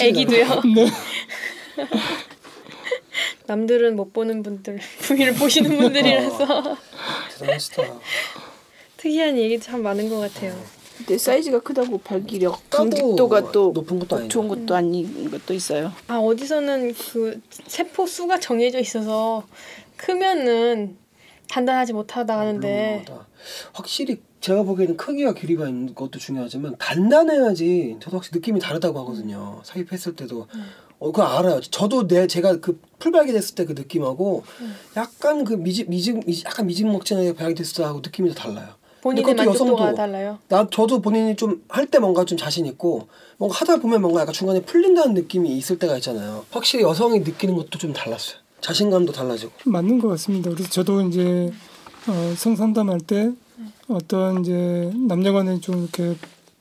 [0.00, 0.62] 애기도요.
[0.74, 0.86] 네.
[3.46, 6.76] 남들은 못 보는 분들 부위를 보시는 분들이라서
[7.32, 7.82] 대단하시다.
[8.98, 10.54] 특이한 얘기 참 많은 것 같아요.
[11.08, 14.28] 근데 사이즈가 크다고 발기력, 까도 분깃도가 또 높은 것도 아니고.
[14.28, 15.90] 좋은 것도 아닌 것도 있어요.
[16.06, 19.42] 아 어디서는 그 세포 수가 정해져 있어서
[19.96, 20.98] 크면은
[21.48, 23.26] 단단하지 못하다 하는데 거다.
[23.72, 29.62] 확실히 제가 보기에는 크기와 길이가 있는 것도 중요하지만 단단해야지 저도 확실히 느낌이 다르다고 하거든요.
[29.64, 30.46] 삽입했을 때도
[30.98, 31.62] 어 그거 알아요.
[31.62, 34.44] 저도 내 제가 그 풀발기 됐을 때 그 느낌하고
[34.94, 38.74] 약간 그 미지 미지 약간 미지먹지하게 발기 됐을 때하고 느낌이 좀 달라요.
[39.02, 40.38] 본인의 만족도가 여성도 달라요.
[40.48, 43.08] 나 저도 본인이 좀 할 때 뭔가 좀 자신 있고
[43.38, 46.44] 뭔가 하다 보면 뭔가 약간 중간에 풀린다는 느낌이 있을 때가 있잖아요.
[46.50, 48.36] 확실히 여성이 느끼는 것도 좀 달랐어요.
[48.60, 49.52] 자신감도 달라지고.
[49.64, 50.50] 맞는 것 같습니다.
[50.50, 51.52] 그래서 저도 이제
[52.08, 53.30] 어, 성상담할 때
[53.88, 56.16] 어떤 이제 남녀간에 좀 이렇게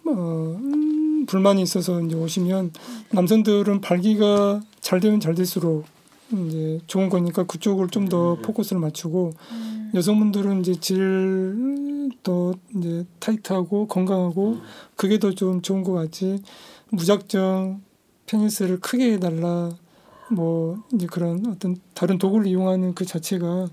[0.06, 2.71] 어, 음, 불만이 있어서 이제 오시면
[3.12, 5.86] 남성들은 발기가 잘 되면 잘 될수록
[6.32, 9.34] 이제 좋은 거니까 그쪽을 좀 더 포커스를 맞추고
[9.93, 10.95] 여성분들은 이제 질
[12.28, 14.58] 더 이제 타이트하고 건강하고
[14.98, 16.42] 그게 더 좀 좋은 것 같지
[16.90, 17.82] 무작정
[18.26, 19.72] 페니스를 크게 해달라
[20.30, 23.70] 뭐 이제 그런 어떤 다른 도구를 이용하는 그 자체가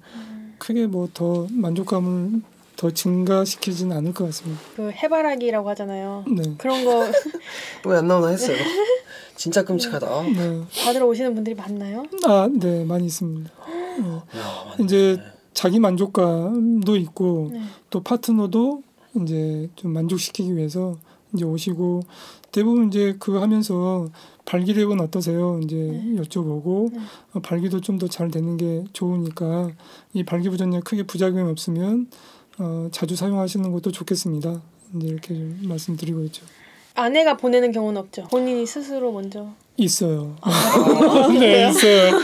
[0.58, 2.42] 크게 뭐 더 만족감을
[2.76, 4.60] 더 증가시키진 않을 것 같습니다.
[4.76, 6.24] 그 해바라기라고 하잖아요.
[6.28, 6.42] 네.
[6.58, 7.10] 그런 거
[7.86, 8.56] 왜 안 나오나 했어요.
[9.36, 10.22] 진짜 끔찍하다.
[10.22, 10.62] 네.
[10.84, 12.04] 받으러 오시는 분들이 많나요?
[12.24, 13.50] 아, 네, 많이 있습니다.
[13.50, 14.24] 야,
[14.68, 14.84] 맞네.
[14.84, 15.20] 이제
[15.54, 17.60] 자기 만족감도 있고 네.
[17.90, 18.82] 또 파트너도
[19.22, 20.96] 이제 좀 만족시키기 위해서
[21.32, 22.02] 이제 오시고
[22.52, 24.08] 대부분 이제 그거 하면서
[24.44, 25.58] 발기력은 어떠세요?
[25.62, 25.76] 이제
[26.16, 26.98] 여쭤보고 네.
[27.34, 29.70] 어, 발기도 좀 더 잘 되는 게 좋으니까
[30.12, 32.08] 이 발기부전약 크게 부작용이 없으면
[32.58, 34.60] 어, 자주 사용하시는 것도 좋겠습니다.
[34.96, 36.44] 이제 이렇게 좀 말씀드리고 있죠.
[36.94, 38.24] 아내가 보내는 경우는 없죠.
[38.30, 39.48] 본인이 스스로 먼저.
[39.76, 40.36] 있어요.
[41.40, 42.16] 네, 있어요.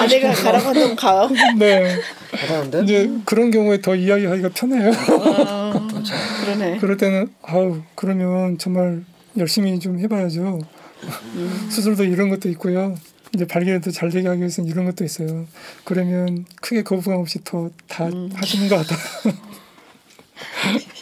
[0.00, 1.28] 아내가 가라고 한다면 가요.
[1.58, 1.94] 네.
[2.32, 2.82] 대단한데?
[2.84, 4.90] 이제 그런 경우에 더 이야기하기가 편해요.
[5.46, 5.88] 아,
[6.44, 6.78] 그러네.
[6.78, 9.04] 그럴 때는 아우 그러면 정말
[9.36, 10.60] 열심히 좀 해봐야죠.
[11.70, 12.96] 수술도 이런 것도 있고요.
[13.34, 15.46] 이제 발견도 잘 되게 하기 위해서는 이런 것도 있어요.
[15.84, 19.34] 그러면 크게 거부감 없이 더다 하시는 것 같아요.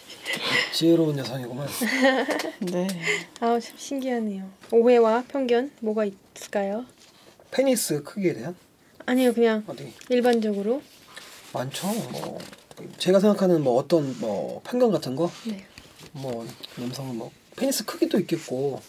[0.72, 1.66] 지혜로운 여성이구만.
[2.60, 2.88] 네.
[3.40, 4.48] 아우 참 신기하네요.
[4.72, 6.84] 오해와 편견 뭐가 있을까요?
[7.50, 8.56] 페니스 크기에 대한
[9.06, 10.82] 아니요 그냥 어디 일반적으로
[11.52, 11.86] 많죠.
[12.10, 12.38] 뭐
[12.98, 15.64] 제가 생각하는 뭐 어떤 뭐 편견 같은 거, 네.
[16.12, 16.44] 뭐
[16.76, 18.80] 남성은 뭐 페니스 크기도 있겠고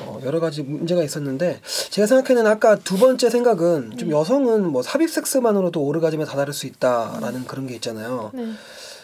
[0.00, 5.10] 어, 여러 가지 문제가 있었는데 제가 생각하는 아까 두 번째 생각은 좀 여성은 뭐 삽입
[5.10, 8.30] 섹스만으로도 오르가즘에 다다를 수 있다라는 그런 게 있잖아요.
[8.34, 8.52] 네.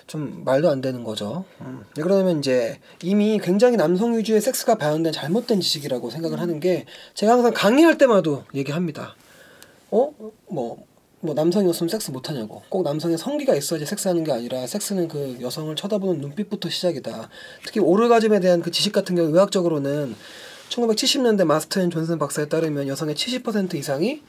[0.07, 1.45] 좀 말도 안 되는 거죠.
[1.61, 1.85] 음.
[1.97, 7.33] 왜 그러냐면 이제 이미 굉장히 남성 위주의 섹스가 발현된 잘못된 지식이라고 생각을 하는 게 제가
[7.33, 9.17] 항상 강의할 때마도 얘기합니다.
[9.91, 10.11] 어?
[10.49, 10.85] 뭐,
[11.21, 12.63] 뭐 남성이었으면 섹스 못하냐고.
[12.69, 17.31] 꼭 남성의 성기가 있어야지 섹스하는 게 아니라 섹스는 그 여성을 쳐다보는 눈빛부터 시작이다.
[17.65, 20.15] 특히 오르가즘에 대한 그 지식 같은 경우 의학적으로는
[20.69, 24.23] 1970년대 마스터 앤 존슨 박사에 따르면 여성의 70% 이상이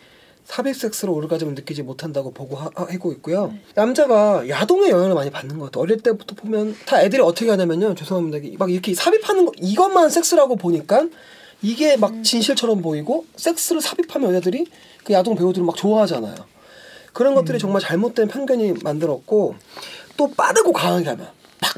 [0.45, 3.53] 삽입 섹스로 오르가즘을 느끼지 못한다고 보고 하 고 있고요.
[3.73, 5.81] 남자가 야동의 영향을 많이 받는 것 같아요.
[5.84, 7.95] 어릴 때부터 보면 다 애들이 어떻게 하냐면요.
[7.95, 8.55] 죄송합니다.
[8.60, 11.08] 막 이렇게 삽입하는 거 이것만 섹스라고 보니까
[11.62, 14.65] 이게 막 진실처럼 보이고 섹스를 삽입하면 여자들이
[15.03, 16.36] 그 야동 배우들은 막 좋아하잖아요.
[17.13, 19.55] 그런 것들이 정말 잘못된 편견이 만들었고
[20.17, 21.27] 또 빠르고 강하게 하면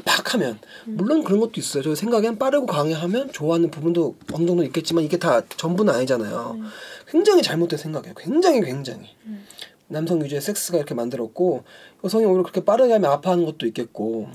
[0.04, 1.82] 팍팍 하면 물론 그런 것도 있어요.
[1.82, 6.58] 저 생각엔 빠르고 강하게 하면 좋아하는 부분도 어느 정도 있겠지만 이게 다 전부는 아니잖아요.
[7.08, 8.14] 굉장히 잘못된 생각이에요.
[8.16, 9.08] 굉장히 굉장히
[9.86, 11.64] 남성 위주의 섹스가 이렇게 만들었고
[12.04, 14.28] 여성이 오히려 그렇게 빠르게 하면 아파하는 것도 있겠고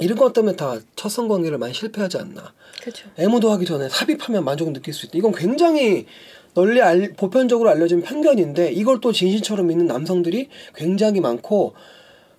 [0.00, 2.52] 이런 것 때문에 다 첫 성 관계를 많이 실패하지 않나.
[2.80, 3.08] 그렇죠.
[3.18, 5.18] 애무도 하기 전에 삽입하면 만족을 느낄 수 있다.
[5.18, 6.06] 이건 굉장히
[6.54, 11.74] 널리 알, 보편적으로 알려진 편견인데 이걸 또 진실처럼 믿는 남성들이 굉장히 많고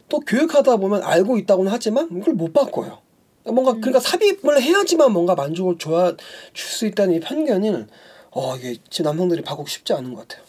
[0.10, 3.00] 또 교육하다 보면 알고 있다고는 하지만 이걸 못 바꿔요.
[3.46, 6.16] 뭔가 그러니까 삽입을 해야지만 뭔가 만족을 줘야
[6.54, 7.88] 줄 수 있다는 이 편견을
[8.32, 10.46] 어 이게 지금 남성들이 바꾸기 쉽지 않은 것 같아요.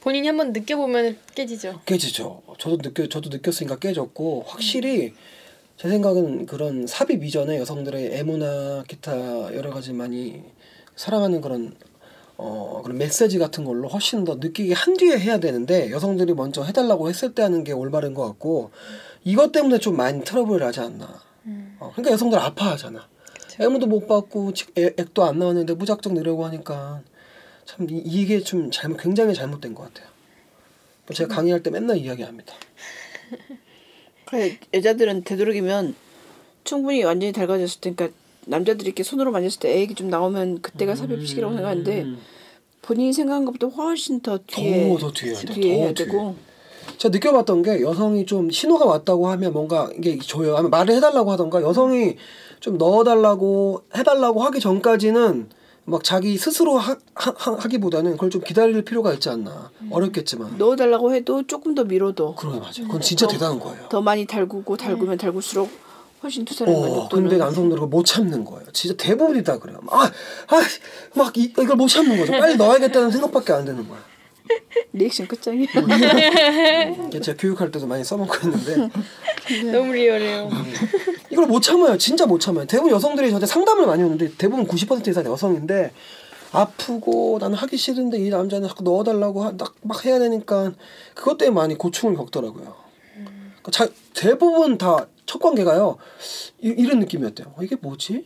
[0.00, 1.80] 본인이 한번 느껴보면 깨지죠.
[1.86, 2.42] 깨지죠.
[2.58, 5.14] 저도 느껴 저도 느꼈으니까 깨졌고 확실히
[5.76, 9.12] 제 생각은 그런 삽입 이전에 여성들의 애무나 기타
[9.54, 10.42] 여러 가지 많이
[10.94, 11.74] 사랑하는 그런
[12.38, 17.08] 어, 그런 메시지 같은 걸로 훨씬 더 느끼게 한 뒤에 해야 되는데 여성들이 먼저 해달라고
[17.08, 18.70] 했을 때 하는 게 올바른 것 같고
[19.24, 21.22] 이것 때문에 좀 많이 트러블을 하지 않나.
[21.78, 23.08] 어, 그러니까 여성들 아파하잖아.
[23.60, 27.02] 애무도 못 받고 애- 액도 안 나왔는데 무작정 내려고 하니까
[27.64, 30.08] 참 이- 이게 좀 잘못 굉장히 잘못된 것 같아요.
[31.14, 32.52] 제가 강의할 때 맨날 이야기합니다.
[34.26, 35.94] 그래, 여자들은 되도록이면
[36.64, 37.32] 충분히 완전히
[37.80, 42.06] 때, 그러니까 남자들이 이렇게 손으로 만졌을 때 애기 좀 나오면 그때가 삽입 시기라고 생각하는데
[42.82, 45.54] 본인이 생각한 것보다 훨씬 더 뒤에 더, 더 뒤에 돼.
[45.54, 46.06] 뒤에 해야 더 뒤에.
[46.06, 46.34] 되고
[46.98, 50.54] 제가 느껴봤던 게 여성이 좀 신호가 왔다고 하면 뭔가 이게 줘요.
[50.54, 52.16] 아니면 말을 해달라고 하던가 여성이
[52.60, 55.48] 좀 넣어달라고 해달라고 하기 전까지는
[55.88, 59.70] 막 자기 스스로 하, 하, 하기보다는 그걸 좀 기다릴 필요가 있지 않나.
[59.90, 60.58] 어렵겠지만.
[60.58, 62.86] 넣어달라고 해도 조금 더 밀어도 그러게 맞아요.
[62.86, 63.88] 그건 진짜 대단한 거예요.
[63.88, 65.68] 더 많이 달구고 달구면 달굴수록
[66.26, 68.64] 훨씬 투사를 어, 만족도는 근데 남성들은 그걸 못 참는 거예요.
[68.72, 69.78] 진짜 대부분이 다 그래요.
[69.90, 70.10] 아,
[70.48, 70.60] 아,
[71.14, 72.32] 막 이, 이걸 못 참는 거죠.
[72.32, 74.00] 빨리 넣어야겠다는 생각밖에 안 드는 거야.
[74.92, 75.66] 리액션 끝장이야.
[77.08, 78.90] 이게 제가 교육할 때도 많이 써먹고 있는데
[79.72, 80.50] 너무 리얼해요.
[81.30, 81.96] 이걸 못 참아요.
[81.98, 82.66] 진짜 못 참아요.
[82.66, 85.92] 대부분 여성들이 저한테 상담을 많이 오는데 대부분 90% 이상 여성인데
[86.52, 90.72] 아프고 나는 하기 싫은데 이 남자는 자꾸 넣어달라고 하- 막, 막 해야 되니까
[91.14, 92.74] 그것 때문에 많이 고충을 겪더라고요.
[93.62, 95.98] 그러니까 자, 대부분 다 첫 관계가요
[96.62, 97.54] 이, 이런 느낌이었대요.
[97.56, 98.24] 어, 이게 뭐지?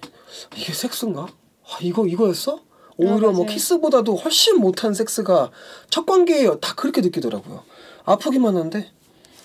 [0.56, 1.22] 이게 섹스인가?
[1.22, 2.60] 아, 이거 이거였어?
[2.96, 3.46] 오히려 뭐 맞아요.
[3.46, 5.50] 키스보다도 훨씬 못한 섹스가
[5.88, 7.62] 첫 관계에 다 그렇게 느끼더라고요.
[8.04, 8.90] 아프기만 한데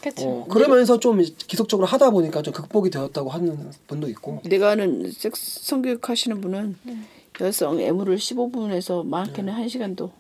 [0.02, 0.28] 그렇죠.
[0.28, 4.42] 어, 그러면서 좀 기속적으로 하다 보니까 좀 극복이 되었다고 하는 분도 있고.
[4.44, 6.76] 내가 아는 섹스 성교육 하시는 분은
[7.42, 10.12] 여성 애무를 15분에서 많게는 1시간도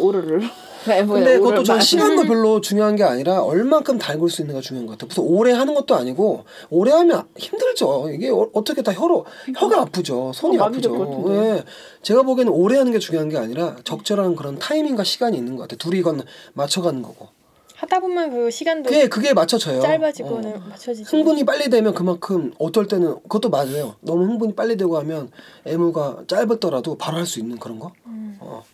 [0.00, 0.42] 오르를
[0.84, 4.98] 근데 그것도 전 많- 시간도 별로 중요한 게 아니라 얼만큼 달굴 수 있는가 중요한 것
[4.98, 5.06] 같아요.
[5.06, 8.10] 무슨 오래 하는 것도 아니고 오래 하면 힘들죠.
[8.10, 9.24] 이게 어, 어떻게 다 혀로
[9.56, 10.32] 혀가 아프죠.
[10.34, 11.24] 손이 어, 아프죠.
[11.28, 11.62] 예.
[12.02, 15.78] 제가 보기에는 오래 하는 게 중요한 게 아니라 적절한 그런 타이밍과 시간이 있는 것 같아요.
[15.78, 16.22] 둘이 이건
[16.54, 17.28] 맞춰가는 거고.
[17.76, 19.80] 하다 보면 그 시간도 그게 그게 맞춰져요.
[19.82, 20.62] 짧아지고는 어.
[20.68, 21.16] 맞춰지죠.
[21.16, 23.94] 흥분이 빨리 되면 그만큼 어떨 때는 그것도 맞아요.
[24.00, 25.30] 너무 흥분이 빨리 되고 하면
[25.64, 27.92] 애무가 짧았더라도 바로 할 수 있는 그런 거.
[28.06, 28.36] 음.
[28.40, 28.64] 어.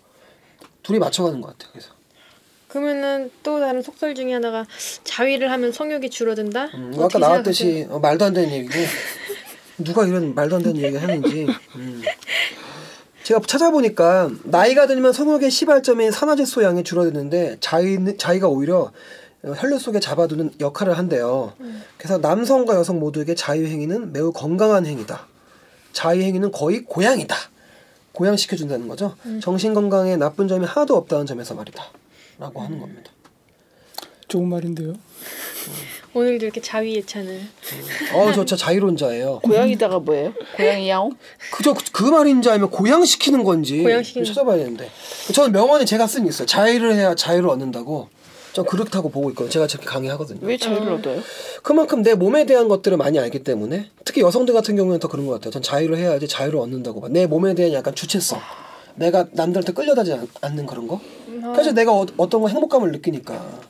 [0.88, 1.70] 둘이 맞춰가는 것 같아요.
[1.72, 1.90] 그래서
[2.66, 4.64] 그러면은 또 다른 속설 중에 하나가
[5.04, 6.70] 자위를 하면 성욕이 줄어든다.
[6.72, 8.72] 음, 어떻게 아까 나왔듯이 어, 말도 안 되는 얘기고
[9.84, 11.46] 누가 이런 말도 안 되는 얘기 하는지
[11.76, 12.02] 음.
[13.22, 18.90] 제가 찾아보니까 나이가 들면 성욕의 시발점인 산화질소 양이 줄어드는데 자위, 자위가 오히려
[19.42, 21.52] 어, 혈류 속에 잡아두는 역할을 한대요.
[21.98, 25.26] 그래서 남성과 여성 모두에게 자위 행위는 매우 건강한 행위다.
[25.92, 27.36] 자위 행위는 거의 고양이다.
[28.18, 29.14] 고양시켜 준다는 거죠.
[29.40, 31.84] 정신 건강에 나쁜 점이 하나도 없다는 점에서 말이다.
[32.40, 33.12] 라고 하는 겁니다.
[34.26, 34.94] 좋은 말인데요.
[36.14, 37.40] 오늘도 이렇게 자위 예찬을.
[38.14, 39.38] 어, 저 자유론자예요.
[39.44, 40.34] 고양이다가 뭐예요?
[40.56, 41.12] 고양이 야옹?
[41.52, 44.90] 그저 그, 그 말인 줄 알면 고양 시키는 건지 고양 시키는 좀 찾아봐야 되는데
[45.32, 48.08] 저는 명언이 제가 쓴게 있어요 자유를 해야 자유를 얻는다고
[48.58, 51.20] 전 그렇다고 보고 있거든요 제가 저렇게 강의하거든요 왜 자유를 얻어요?
[51.62, 55.34] 그만큼 내 몸에 대한 것들을 많이 알기 때문에 특히 여성들 같은 경우는 더 그런 것
[55.34, 57.08] 같아요 전 자유를 해야지 자유를 얻는다고 봐.
[57.08, 58.40] 내 몸에 대한 약간 주체성
[58.96, 61.00] 내가 남들한테 끌려다지 않- 않는 그런 거
[61.52, 63.60] 그래서 내가 어, 어떤 거 행복감을 느끼니까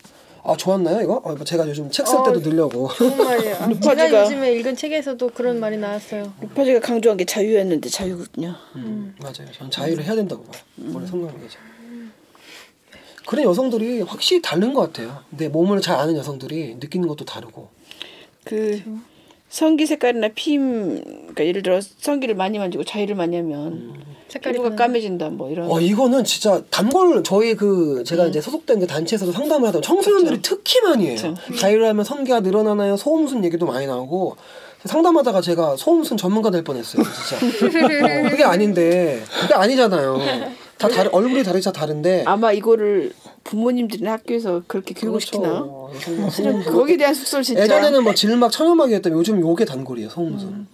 [0.45, 1.21] 아 좋았나요 이거?
[1.23, 3.57] 어, 제가 요즘 책 쓸 때도 늘려고 말이에요.
[3.61, 6.33] 아, 제가 요즘에 읽은 책에서도 그런 말이 나왔어요.
[6.41, 8.55] 루파지가 강조한 게 자유였는데 자유거든요.
[8.77, 9.53] 음, 맞아요.
[9.53, 10.63] 저는 자유를 해야 된다고 봐요.
[10.95, 11.59] 원래 성경에서.
[13.29, 15.19] 그런 여성들이 확실히 다른 것 같아요.
[15.29, 17.69] 내 몸을 잘 아는 여성들이 느끼는 것도 다르고.
[18.43, 18.83] 그
[19.51, 23.93] 성기 색깔이나 피임, 그러니까 예를 들어 성기를 많이 만지고 자유를 많이 하면
[24.29, 24.85] 색깔이 피부가 변한다.
[24.87, 25.71] 까매진다 뭐 이런.
[25.71, 30.81] 어 이거는 진짜 단골 저희 그 제가 이제 소속된 그 단체에서도 상담을 하다 청소년들이 특히
[30.81, 31.35] 많이 해요.
[31.59, 32.97] 자유를 하면 성기가 늘어나나요?
[32.97, 34.39] 소음순 얘기도 많이 나오고
[34.87, 37.03] 상담하다가 제가 소음순 전문가 될 뻔했어요.
[37.03, 37.37] 진짜.
[37.45, 40.19] 어, 그게 아닌데 그게 아니잖아요.
[40.79, 42.25] 다 다른 얼굴이 다르다 다른데.
[42.27, 43.13] 아마 이거를
[43.45, 45.67] 부모님들이나 학교에서 그렇게 교육을 시키나?
[46.05, 46.71] 그렇죠.
[46.71, 47.63] 거기에 대한 숙설 진짜.
[47.65, 50.67] 예전에는 뭐 질막 천연막이었다면 요즘 요게 단골이에요 소음순.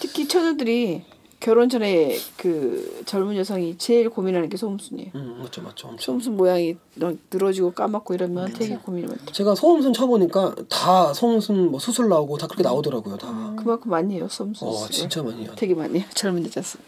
[0.00, 1.02] 특히 처녀들이
[1.40, 5.10] 결혼 전에 그 젊은 여성이 제일 고민하는 게 소음순이에요.
[5.14, 5.88] 음 맞죠 맞죠.
[5.88, 5.98] 엄청.
[6.14, 9.26] 소음순 모양이 너- 늘어지고 까맣고 이러면 되게 고민이 많다.
[9.32, 13.54] 제가 소음순 쳐보니까 다 소음순 뭐 수술 나오고 다 그렇게 나오더라고요 다.
[13.58, 14.66] 그만큼 많이 해요 소음순.
[14.68, 15.52] 어 진짜 많이 해요.
[15.56, 16.78] 되게 많이 해요 젊은 여자수.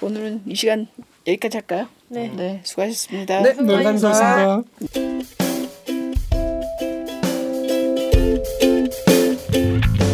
[0.00, 0.86] 오늘은 이 시간
[1.26, 1.88] 여기까지 할까요?
[2.08, 2.30] 네.
[2.34, 3.42] 네 수고하셨습니다.
[3.42, 3.82] 네 감사합니다.
[3.82, 4.62] 감사합니다.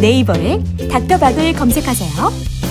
[0.01, 0.59] 네이버에
[0.91, 2.62] 닥터박을 검색하세요.